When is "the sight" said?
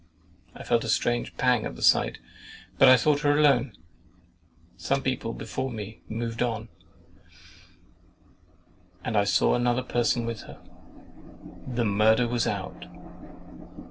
1.75-2.17